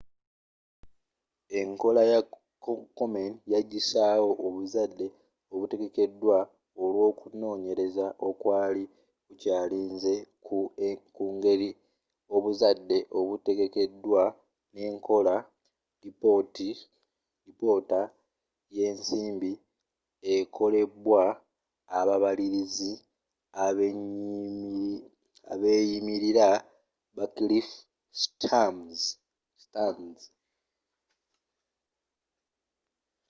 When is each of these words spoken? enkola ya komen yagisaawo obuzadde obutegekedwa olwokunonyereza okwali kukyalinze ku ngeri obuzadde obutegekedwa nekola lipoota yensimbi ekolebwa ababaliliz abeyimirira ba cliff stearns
enkola 1.61 2.01
ya 2.11 2.19
komen 2.97 3.33
yagisaawo 3.53 4.29
obuzadde 4.45 5.07
obutegekedwa 5.53 6.37
olwokunonyereza 6.83 8.05
okwali 8.27 8.83
kukyalinze 9.25 10.13
ku 11.15 11.25
ngeri 11.35 11.69
obuzadde 12.35 12.97
obutegekedwa 13.19 14.23
nekola 14.75 15.35
lipoota 17.45 18.01
yensimbi 18.77 19.53
ekolebwa 20.35 21.23
ababaliliz 21.99 22.75
abeyimirira 25.53 26.47
ba 27.15 27.25
cliff 27.35 27.67
stearns 28.21 29.01